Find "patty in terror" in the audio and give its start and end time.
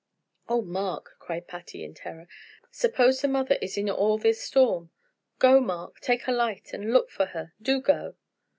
1.47-2.27